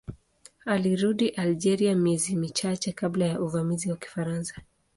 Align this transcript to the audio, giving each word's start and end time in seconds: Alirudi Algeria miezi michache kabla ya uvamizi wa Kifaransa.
Alirudi 0.65 1.29
Algeria 1.29 1.95
miezi 1.95 2.35
michache 2.35 2.91
kabla 2.91 3.25
ya 3.25 3.41
uvamizi 3.41 3.89
wa 3.91 3.97
Kifaransa. 3.97 4.61